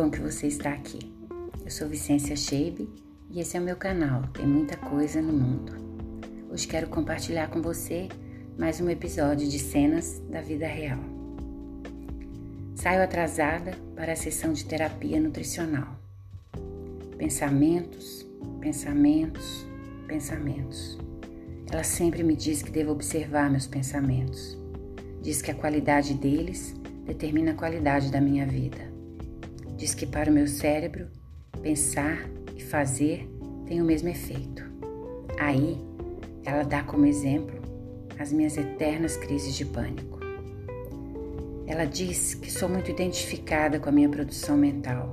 bom 0.00 0.10
que 0.10 0.18
você 0.18 0.46
está 0.46 0.72
aqui. 0.72 0.98
Eu 1.62 1.70
sou 1.70 1.86
Vicência 1.86 2.34
Sheibe 2.34 2.88
e 3.28 3.38
esse 3.38 3.58
é 3.58 3.60
o 3.60 3.62
meu 3.62 3.76
canal. 3.76 4.22
Tem 4.32 4.46
muita 4.46 4.74
coisa 4.74 5.20
no 5.20 5.30
mundo. 5.30 5.74
Hoje 6.50 6.66
quero 6.66 6.88
compartilhar 6.88 7.50
com 7.50 7.60
você 7.60 8.08
mais 8.56 8.80
um 8.80 8.88
episódio 8.88 9.46
de 9.46 9.58
cenas 9.58 10.18
da 10.30 10.40
vida 10.40 10.66
real. 10.66 11.00
Saio 12.74 13.02
atrasada 13.02 13.72
para 13.94 14.14
a 14.14 14.16
sessão 14.16 14.54
de 14.54 14.64
terapia 14.64 15.20
nutricional. 15.20 15.94
Pensamentos, 17.18 18.26
pensamentos, 18.58 19.66
pensamentos. 20.06 20.98
Ela 21.70 21.84
sempre 21.84 22.22
me 22.22 22.34
diz 22.34 22.62
que 22.62 22.70
devo 22.70 22.92
observar 22.92 23.50
meus 23.50 23.66
pensamentos. 23.66 24.56
Diz 25.20 25.42
que 25.42 25.50
a 25.50 25.54
qualidade 25.54 26.14
deles 26.14 26.74
determina 27.04 27.50
a 27.50 27.54
qualidade 27.54 28.10
da 28.10 28.18
minha 28.18 28.46
vida. 28.46 28.90
Diz 29.80 29.94
que 29.94 30.04
para 30.04 30.30
o 30.30 30.34
meu 30.34 30.46
cérebro, 30.46 31.08
pensar 31.62 32.28
e 32.54 32.62
fazer 32.62 33.26
tem 33.66 33.80
o 33.80 33.84
mesmo 33.84 34.10
efeito. 34.10 34.62
Aí, 35.38 35.78
ela 36.44 36.64
dá 36.64 36.82
como 36.82 37.06
exemplo 37.06 37.58
as 38.18 38.30
minhas 38.30 38.58
eternas 38.58 39.16
crises 39.16 39.54
de 39.54 39.64
pânico. 39.64 40.20
Ela 41.66 41.86
diz 41.86 42.34
que 42.34 42.52
sou 42.52 42.68
muito 42.68 42.90
identificada 42.90 43.80
com 43.80 43.88
a 43.88 43.92
minha 43.92 44.10
produção 44.10 44.54
mental, 44.54 45.12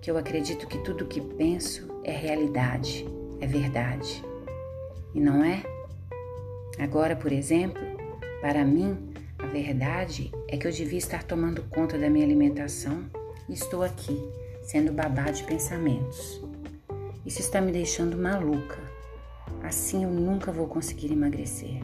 que 0.00 0.08
eu 0.08 0.16
acredito 0.16 0.68
que 0.68 0.78
tudo 0.78 1.02
o 1.02 1.08
que 1.08 1.20
penso 1.20 1.88
é 2.04 2.12
realidade, 2.12 3.04
é 3.40 3.48
verdade. 3.48 4.24
E 5.12 5.18
não 5.18 5.42
é? 5.42 5.60
Agora, 6.78 7.16
por 7.16 7.32
exemplo, 7.32 7.82
para 8.40 8.64
mim, 8.64 8.96
a 9.40 9.46
verdade 9.46 10.30
é 10.46 10.56
que 10.56 10.68
eu 10.68 10.70
devia 10.70 10.98
estar 10.98 11.24
tomando 11.24 11.64
conta 11.64 11.98
da 11.98 12.08
minha 12.08 12.24
alimentação 12.24 13.17
estou 13.52 13.82
aqui, 13.82 14.18
sendo 14.62 14.92
babá 14.92 15.30
de 15.30 15.44
pensamentos. 15.44 16.42
Isso 17.24 17.40
está 17.40 17.60
me 17.60 17.72
deixando 17.72 18.16
maluca. 18.16 18.78
Assim 19.62 20.04
eu 20.04 20.10
nunca 20.10 20.52
vou 20.52 20.66
conseguir 20.66 21.12
emagrecer. 21.12 21.80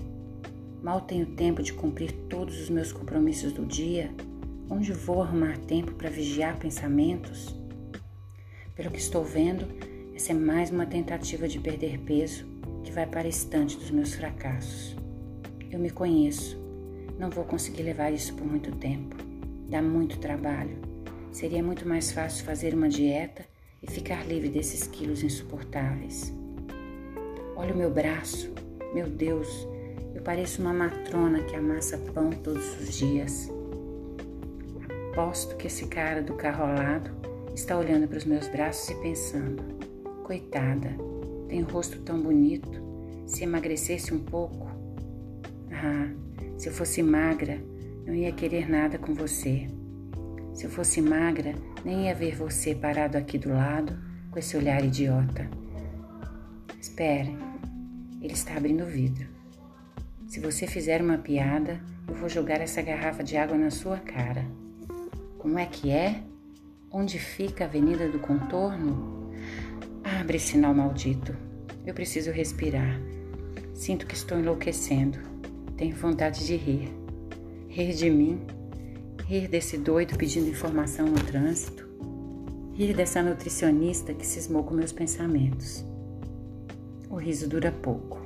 Mal 0.83 1.01
tenho 1.01 1.27
tempo 1.27 1.63
de 1.63 1.73
cumprir 1.73 2.13
todos 2.29 2.61
os 2.61 2.69
meus 2.69 2.93
compromissos 2.93 3.53
do 3.53 3.65
dia. 3.65 4.11
Onde 4.69 4.93
vou 4.93 5.23
arrumar 5.23 5.59
tempo 5.59 5.93
para 5.93 6.11
vigiar 6.11 6.59
pensamentos? 6.59 7.55
Pelo 8.75 8.91
que 8.91 8.99
estou 8.99 9.25
vendo, 9.25 9.67
essa 10.15 10.33
é 10.33 10.35
mais 10.35 10.71
uma 10.71 10.87
tentativa 10.87 11.47
de 11.47 11.59
perder 11.59 11.99
peso 12.01 12.47
que 12.83 12.93
vai 12.93 13.07
para 13.07 13.23
a 13.23 13.29
estante 13.29 13.77
dos 13.77 13.91
meus 13.91 14.15
fracassos. 14.15 14.97
Eu 15.71 15.79
me 15.79 15.91
conheço 15.91 16.65
não 17.19 17.31
vou 17.31 17.45
conseguir 17.45 17.83
levar 17.85 18.13
isso 18.13 18.35
por 18.35 18.47
muito 18.47 18.73
tempo. 18.73 19.17
Dá 19.69 19.81
muito 19.81 20.19
trabalho. 20.19 20.77
Seria 21.35 21.65
muito 21.65 21.87
mais 21.87 22.13
fácil 22.13 22.45
fazer 22.45 22.75
uma 22.75 22.89
dieta 22.89 23.45
e 23.83 23.91
ficar 23.91 24.25
livre 24.25 24.49
desses 24.49 24.87
quilos 24.87 25.25
insuportáveis. 25.25 26.33
Olha 27.57 27.75
o 27.75 27.77
meu 27.77 27.91
braço. 27.91 28.53
Meu 28.95 29.09
Deus, 29.09 29.67
eu 30.15 30.23
pareço 30.23 30.63
uma 30.63 30.73
matrona 30.73 31.43
que 31.43 31.57
amassa 31.57 31.99
pão 31.99 32.31
todos 32.31 32.81
os 32.81 32.97
dias. 32.97 33.51
Aposto 35.11 35.57
que 35.57 35.67
esse 35.67 35.89
cara 35.89 36.23
do 36.23 36.35
carro 36.35 36.67
ao 36.67 36.73
lado 36.73 37.11
está 37.53 37.77
olhando 37.77 38.07
para 38.07 38.19
os 38.19 38.25
meus 38.25 38.47
braços 38.47 38.89
e 38.91 38.95
pensando: 39.03 39.61
coitada, 40.23 40.97
tem 41.49 41.65
o 41.65 41.67
rosto 41.67 41.99
tão 42.03 42.23
bonito. 42.23 42.81
Se 43.27 43.43
emagrecesse 43.43 44.15
um 44.15 44.21
pouco. 44.21 44.69
Ah, 45.73 46.13
se 46.57 46.69
eu 46.69 46.73
fosse 46.73 47.03
magra, 47.03 47.61
não 48.07 48.15
ia 48.15 48.31
querer 48.31 48.71
nada 48.71 48.99
com 48.99 49.13
você. 49.13 49.67
Se 50.55 50.65
eu 50.65 50.71
fosse 50.71 51.03
magra, 51.03 51.53
nem 51.85 52.07
ia 52.07 52.15
ver 52.15 52.37
você 52.37 52.75
parado 52.75 53.19
aqui 53.19 53.37
do 53.37 53.51
lado 53.51 53.99
com 54.31 54.39
esse 54.39 54.57
olhar 54.57 54.85
idiota. 54.85 55.51
Espere, 56.81 57.37
ele 58.23 58.33
está 58.33 58.57
abrindo 58.57 58.85
o 58.85 58.87
vidro. 58.87 59.27
Se 60.29 60.39
você 60.39 60.67
fizer 60.67 61.03
uma 61.03 61.19
piada, 61.19 61.81
eu 62.07 62.15
vou 62.15 62.29
jogar 62.29 62.61
essa 62.61 62.81
garrafa 62.81 63.25
de 63.25 63.37
água 63.37 63.59
na 63.59 63.71
sua 63.71 63.99
cara. 63.99 64.47
Como 65.39 65.59
é 65.59 65.67
que 65.67 65.91
é? 65.91 66.23
Onde 66.91 67.19
fica 67.19 67.65
a 67.65 67.67
Avenida 67.67 68.09
do 68.09 68.21
Contorno? 68.21 69.33
Abre, 70.21 70.39
sinal 70.39 70.73
maldito. 70.73 71.37
Eu 71.85 71.93
preciso 71.95 72.31
respirar. 72.31 73.01
Sinto 73.75 74.07
que 74.07 74.15
estou 74.15 74.39
enlouquecendo. 74.39 75.19
Tenho 75.77 75.97
vontade 75.97 76.47
de 76.47 76.55
rir. 76.55 76.93
Rir 77.69 77.93
de 77.93 78.09
mim, 78.09 78.41
rir 79.27 79.49
desse 79.49 79.79
doido 79.79 80.19
pedindo 80.19 80.51
informação 80.51 81.07
no 81.07 81.19
trânsito, 81.19 81.89
rir 82.75 82.95
dessa 82.95 83.23
nutricionista 83.23 84.13
que 84.13 84.27
cismou 84.27 84.63
com 84.65 84.75
meus 84.75 84.93
pensamentos. 84.93 85.83
O 87.09 87.17
riso 87.17 87.49
dura 87.49 87.73
pouco. 87.73 88.21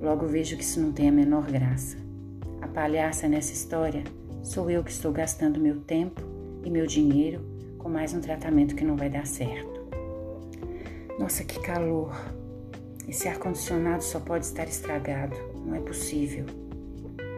Logo 0.00 0.26
vejo 0.26 0.56
que 0.56 0.62
isso 0.62 0.80
não 0.80 0.92
tem 0.92 1.08
a 1.08 1.12
menor 1.12 1.50
graça. 1.50 1.96
A 2.60 2.68
palhaça 2.68 3.26
nessa 3.26 3.54
história 3.54 4.04
sou 4.42 4.70
eu 4.70 4.84
que 4.84 4.90
estou 4.90 5.12
gastando 5.12 5.58
meu 5.58 5.80
tempo 5.80 6.20
e 6.62 6.68
meu 6.68 6.86
dinheiro 6.86 7.40
com 7.78 7.88
mais 7.88 8.12
um 8.12 8.20
tratamento 8.20 8.74
que 8.74 8.84
não 8.84 8.96
vai 8.96 9.08
dar 9.08 9.26
certo. 9.26 9.88
Nossa, 11.18 11.42
que 11.42 11.58
calor! 11.60 12.14
Esse 13.08 13.28
ar-condicionado 13.28 14.04
só 14.04 14.20
pode 14.20 14.44
estar 14.44 14.68
estragado. 14.68 15.36
Não 15.64 15.74
é 15.74 15.80
possível. 15.80 16.44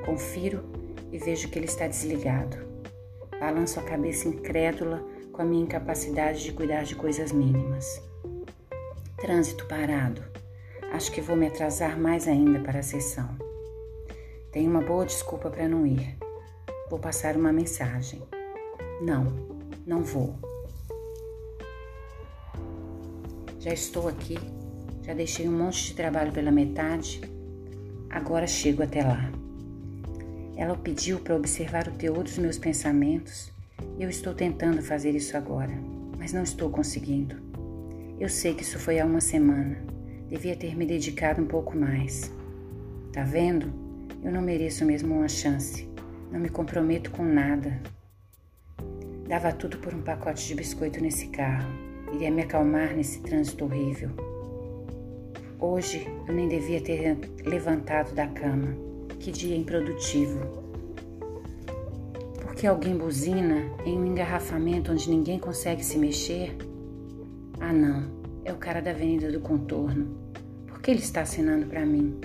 Confiro 0.04 0.64
e 1.12 1.18
vejo 1.18 1.48
que 1.48 1.58
ele 1.58 1.66
está 1.66 1.86
desligado. 1.86 2.69
Balanço 3.40 3.80
a 3.80 3.82
cabeça 3.82 4.28
incrédula 4.28 5.02
com 5.32 5.40
a 5.40 5.44
minha 5.46 5.64
incapacidade 5.64 6.44
de 6.44 6.52
cuidar 6.52 6.84
de 6.84 6.94
coisas 6.94 7.32
mínimas. 7.32 8.02
Trânsito 9.16 9.66
parado. 9.66 10.22
Acho 10.92 11.10
que 11.10 11.22
vou 11.22 11.34
me 11.34 11.46
atrasar 11.46 11.98
mais 11.98 12.28
ainda 12.28 12.60
para 12.60 12.80
a 12.80 12.82
sessão. 12.82 13.30
Tenho 14.52 14.70
uma 14.70 14.82
boa 14.82 15.06
desculpa 15.06 15.48
para 15.48 15.66
não 15.66 15.86
ir. 15.86 16.18
Vou 16.90 16.98
passar 16.98 17.34
uma 17.34 17.50
mensagem. 17.50 18.20
Não, 19.00 19.32
não 19.86 20.02
vou. 20.02 20.34
Já 23.58 23.72
estou 23.72 24.06
aqui, 24.06 24.38
já 25.02 25.14
deixei 25.14 25.48
um 25.48 25.56
monte 25.56 25.86
de 25.86 25.94
trabalho 25.94 26.30
pela 26.30 26.50
metade, 26.50 27.22
agora 28.10 28.46
chego 28.46 28.82
até 28.82 29.02
lá. 29.02 29.39
Ela 30.60 30.76
pediu 30.76 31.18
para 31.18 31.34
observar 31.34 31.88
o 31.88 31.92
teor 31.92 32.22
dos 32.22 32.36
meus 32.36 32.58
pensamentos 32.58 33.50
e 33.98 34.02
eu 34.02 34.10
estou 34.10 34.34
tentando 34.34 34.82
fazer 34.82 35.14
isso 35.14 35.34
agora, 35.34 35.72
mas 36.18 36.34
não 36.34 36.42
estou 36.42 36.68
conseguindo. 36.68 37.34
Eu 38.20 38.28
sei 38.28 38.52
que 38.52 38.62
isso 38.62 38.78
foi 38.78 39.00
há 39.00 39.06
uma 39.06 39.22
semana. 39.22 39.78
Devia 40.28 40.54
ter 40.54 40.76
me 40.76 40.84
dedicado 40.84 41.40
um 41.40 41.46
pouco 41.46 41.74
mais. 41.74 42.30
Tá 43.10 43.24
vendo? 43.24 43.72
Eu 44.22 44.30
não 44.30 44.42
mereço 44.42 44.84
mesmo 44.84 45.14
uma 45.14 45.28
chance. 45.28 45.88
Não 46.30 46.38
me 46.38 46.50
comprometo 46.50 47.10
com 47.10 47.24
nada. 47.24 47.80
Dava 49.26 49.52
tudo 49.52 49.78
por 49.78 49.94
um 49.94 50.02
pacote 50.02 50.46
de 50.46 50.54
biscoito 50.54 51.00
nesse 51.00 51.28
carro. 51.28 51.70
Iria 52.12 52.30
me 52.30 52.42
acalmar 52.42 52.94
nesse 52.94 53.20
trânsito 53.20 53.64
horrível. 53.64 54.10
Hoje 55.58 56.06
eu 56.28 56.34
nem 56.34 56.48
devia 56.48 56.82
ter 56.82 57.16
levantado 57.46 58.14
da 58.14 58.26
cama. 58.26 58.89
Que 59.20 59.30
dia 59.30 59.54
improdutivo. 59.54 60.40
Por 62.40 62.54
que 62.54 62.66
alguém 62.66 62.96
buzina 62.96 63.70
em 63.84 63.98
um 63.98 64.06
engarrafamento 64.06 64.90
onde 64.90 65.10
ninguém 65.10 65.38
consegue 65.38 65.84
se 65.84 65.98
mexer? 65.98 66.56
Ah, 67.60 67.70
não, 67.70 68.10
é 68.46 68.52
o 68.52 68.56
cara 68.56 68.80
da 68.80 68.92
Avenida 68.92 69.30
do 69.30 69.38
Contorno. 69.38 70.32
Por 70.66 70.80
que 70.80 70.90
ele 70.90 71.00
está 71.00 71.20
assinando 71.20 71.66
para 71.66 71.84
mim? 71.84 72.18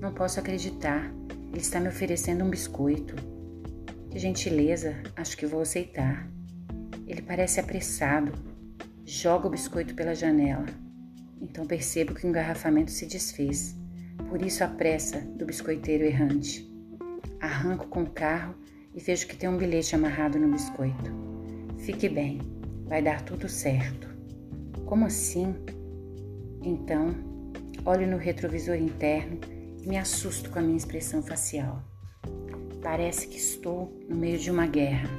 Não 0.00 0.14
posso 0.14 0.40
acreditar. 0.40 1.12
Ele 1.52 1.60
está 1.60 1.78
me 1.78 1.88
oferecendo 1.88 2.42
um 2.42 2.48
biscoito. 2.48 3.14
Que 4.10 4.18
gentileza, 4.18 4.96
acho 5.14 5.36
que 5.36 5.44
vou 5.44 5.60
aceitar. 5.60 6.26
Ele 7.06 7.20
parece 7.20 7.60
apressado. 7.60 8.32
Joga 9.04 9.46
o 9.46 9.50
biscoito 9.50 9.94
pela 9.94 10.14
janela. 10.14 10.64
Então 11.38 11.66
percebo 11.66 12.14
que 12.14 12.26
o 12.26 12.30
engarrafamento 12.30 12.90
se 12.90 13.04
desfez. 13.04 13.78
Por 14.30 14.42
isso 14.42 14.62
a 14.62 14.68
pressa 14.68 15.18
do 15.20 15.44
biscoiteiro 15.44 16.04
errante. 16.04 16.64
Arranco 17.40 17.88
com 17.88 18.04
o 18.04 18.10
carro 18.10 18.54
e 18.94 19.00
vejo 19.00 19.26
que 19.26 19.34
tem 19.34 19.48
um 19.48 19.56
bilhete 19.56 19.96
amarrado 19.96 20.38
no 20.38 20.52
biscoito. 20.52 21.10
Fique 21.78 22.08
bem, 22.08 22.40
vai 22.86 23.02
dar 23.02 23.22
tudo 23.22 23.48
certo. 23.48 24.08
Como 24.86 25.04
assim? 25.04 25.52
Então, 26.62 27.12
olho 27.84 28.06
no 28.06 28.16
retrovisor 28.16 28.76
interno 28.76 29.40
e 29.82 29.88
me 29.88 29.98
assusto 29.98 30.48
com 30.48 30.60
a 30.60 30.62
minha 30.62 30.76
expressão 30.76 31.24
facial. 31.24 31.82
Parece 32.80 33.26
que 33.26 33.36
estou 33.36 33.92
no 34.08 34.14
meio 34.14 34.38
de 34.38 34.48
uma 34.48 34.68
guerra. 34.68 35.10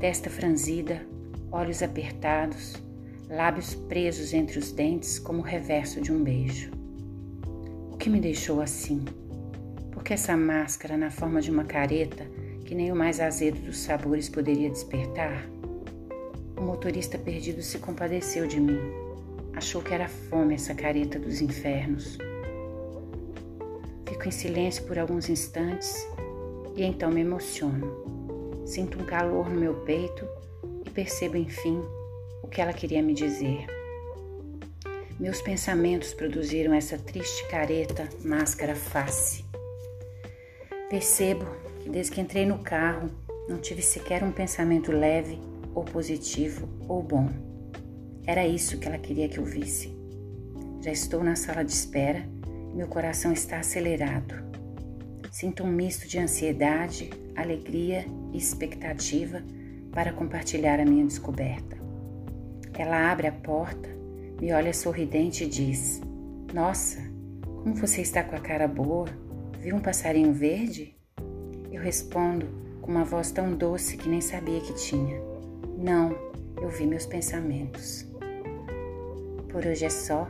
Testa 0.00 0.30
franzida, 0.30 1.06
olhos 1.52 1.82
apertados, 1.82 2.82
lábios 3.28 3.74
presos 3.74 4.32
entre 4.32 4.58
os 4.58 4.72
dentes 4.72 5.18
como 5.18 5.40
o 5.40 5.44
reverso 5.44 6.00
de 6.00 6.10
um 6.10 6.24
beijo 6.24 6.83
que 8.04 8.10
me 8.10 8.20
deixou 8.20 8.60
assim? 8.60 9.02
Por 9.90 10.04
que 10.04 10.12
essa 10.12 10.36
máscara 10.36 10.94
na 10.94 11.10
forma 11.10 11.40
de 11.40 11.50
uma 11.50 11.64
careta 11.64 12.26
que 12.66 12.74
nem 12.74 12.92
o 12.92 12.94
mais 12.94 13.18
azedo 13.18 13.58
dos 13.60 13.78
sabores 13.78 14.28
poderia 14.28 14.68
despertar? 14.68 15.48
O 16.54 16.60
motorista 16.60 17.16
perdido 17.16 17.62
se 17.62 17.78
compadeceu 17.78 18.46
de 18.46 18.60
mim. 18.60 18.78
Achou 19.54 19.80
que 19.80 19.94
era 19.94 20.06
fome 20.06 20.52
essa 20.52 20.74
careta 20.74 21.18
dos 21.18 21.40
infernos. 21.40 22.18
Fico 24.06 24.28
em 24.28 24.32
silêncio 24.32 24.84
por 24.84 24.98
alguns 24.98 25.30
instantes 25.30 26.06
e 26.76 26.82
então 26.82 27.10
me 27.10 27.22
emociono. 27.22 28.66
Sinto 28.66 29.00
um 29.00 29.06
calor 29.06 29.48
no 29.48 29.58
meu 29.58 29.76
peito 29.76 30.28
e 30.84 30.90
percebo, 30.90 31.38
enfim, 31.38 31.80
o 32.42 32.48
que 32.48 32.60
ela 32.60 32.74
queria 32.74 33.02
me 33.02 33.14
dizer. 33.14 33.64
Meus 35.18 35.40
pensamentos 35.40 36.12
produziram 36.12 36.74
essa 36.74 36.98
triste 36.98 37.46
careta, 37.46 38.08
máscara 38.24 38.74
face. 38.74 39.44
Percebo 40.90 41.46
que 41.80 41.88
desde 41.88 42.12
que 42.12 42.20
entrei 42.20 42.44
no 42.44 42.58
carro 42.58 43.08
não 43.48 43.58
tive 43.58 43.80
sequer 43.80 44.24
um 44.24 44.32
pensamento 44.32 44.90
leve 44.90 45.38
ou 45.72 45.84
positivo 45.84 46.68
ou 46.88 47.00
bom. 47.00 47.28
Era 48.26 48.44
isso 48.44 48.78
que 48.78 48.88
ela 48.88 48.98
queria 48.98 49.28
que 49.28 49.38
eu 49.38 49.44
visse. 49.44 49.96
Já 50.80 50.90
estou 50.90 51.22
na 51.22 51.36
sala 51.36 51.64
de 51.64 51.70
espera 51.70 52.28
e 52.72 52.76
meu 52.76 52.88
coração 52.88 53.32
está 53.32 53.58
acelerado. 53.58 54.34
Sinto 55.30 55.62
um 55.62 55.70
misto 55.70 56.08
de 56.08 56.18
ansiedade, 56.18 57.10
alegria 57.36 58.04
e 58.32 58.36
expectativa 58.36 59.44
para 59.92 60.12
compartilhar 60.12 60.80
a 60.80 60.84
minha 60.84 61.06
descoberta. 61.06 61.76
Ela 62.76 63.12
abre 63.12 63.28
a 63.28 63.32
porta 63.32 63.94
me 64.40 64.52
olha 64.52 64.72
sorridente 64.72 65.44
e 65.44 65.48
diz: 65.48 66.00
Nossa, 66.52 66.98
como 67.62 67.74
você 67.74 68.00
está 68.00 68.22
com 68.22 68.36
a 68.36 68.40
cara 68.40 68.68
boa? 68.68 69.06
Viu 69.60 69.76
um 69.76 69.80
passarinho 69.80 70.32
verde? 70.32 70.94
Eu 71.72 71.82
respondo 71.82 72.46
com 72.80 72.90
uma 72.90 73.04
voz 73.04 73.30
tão 73.30 73.54
doce 73.54 73.96
que 73.96 74.08
nem 74.08 74.20
sabia 74.20 74.60
que 74.60 74.74
tinha: 74.74 75.20
Não, 75.78 76.16
eu 76.60 76.68
vi 76.68 76.86
meus 76.86 77.06
pensamentos. 77.06 78.06
Por 79.48 79.64
hoje 79.64 79.84
é 79.84 79.90
só. 79.90 80.28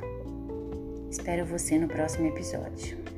Espero 1.11 1.47
você 1.47 1.79
no 1.79 1.89
próximo 1.89 2.27
episódio. 2.27 3.14